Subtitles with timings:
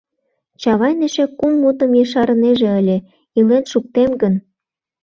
[0.61, 2.97] —Чавайн эше кум мутым ешарынеже ыле:
[3.37, 4.33] «Илен шуктем гын».